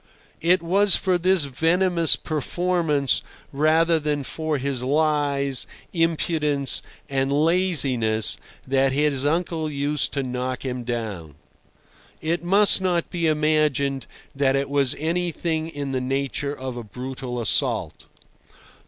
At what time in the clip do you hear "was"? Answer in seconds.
0.63-0.95, 14.71-14.95